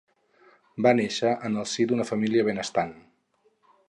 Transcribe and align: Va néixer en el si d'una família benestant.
Va 0.85 0.93
néixer 0.99 1.33
en 1.49 1.59
el 1.63 1.67
si 1.73 1.85
d'una 1.91 2.07
família 2.13 2.47
benestant. 2.51 2.95